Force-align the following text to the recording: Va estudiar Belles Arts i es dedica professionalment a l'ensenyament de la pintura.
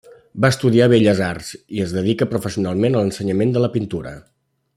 Va 0.43 0.49
estudiar 0.53 0.87
Belles 0.93 1.21
Arts 1.25 1.51
i 1.79 1.83
es 1.85 1.93
dedica 1.99 2.29
professionalment 2.33 2.97
a 2.97 3.05
l'ensenyament 3.05 3.55
de 3.59 3.65
la 3.67 3.71
pintura. 3.77 4.17